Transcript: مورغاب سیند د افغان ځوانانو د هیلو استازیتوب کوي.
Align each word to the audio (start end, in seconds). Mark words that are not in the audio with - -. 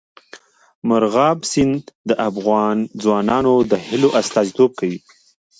مورغاب 0.87 1.37
سیند 1.51 1.83
د 2.09 2.11
افغان 2.29 2.77
ځوانانو 3.03 3.53
د 3.71 3.73
هیلو 3.85 4.09
استازیتوب 4.21 4.71
کوي. 4.79 4.99